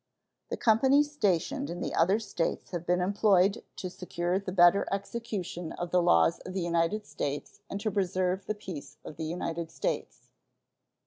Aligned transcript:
The 0.49 0.57
companies 0.57 1.11
stationed 1.11 1.69
in 1.69 1.79
the 1.79 1.93
other 1.93 2.17
States 2.17 2.71
have 2.71 2.87
been 2.87 3.01
employed 3.01 3.63
to 3.75 3.87
secure 3.91 4.39
the 4.39 4.51
better 4.51 4.87
execution 4.91 5.73
of 5.73 5.91
the 5.91 6.01
laws 6.01 6.39
of 6.39 6.53
the 6.55 6.61
United 6.63 7.05
States 7.05 7.59
and 7.69 7.79
to 7.81 7.91
preserve 7.91 8.47
the 8.47 8.55
peace 8.55 8.97
of 9.05 9.17
the 9.17 9.25
United 9.25 9.69
States. 9.69 10.29